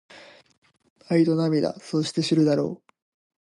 [1.09, 2.93] 愛と涙そして知るだろう